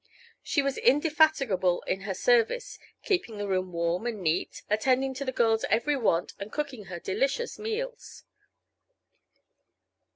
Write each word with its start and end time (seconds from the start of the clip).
She 0.41 0.63
was 0.63 0.79
indefatigable 0.79 1.83
in 1.83 2.01
her 2.09 2.15
service, 2.15 2.79
keeping 3.03 3.37
the 3.37 3.47
room 3.47 3.71
warm 3.71 4.07
and 4.07 4.19
neat, 4.23 4.63
attending 4.67 5.13
to 5.13 5.25
the 5.25 5.31
girl's 5.31 5.63
every 5.65 5.95
want 5.95 6.33
and 6.39 6.51
cooking 6.51 6.85
her 6.85 6.99
delicious 6.99 7.59
meals. 7.59 8.23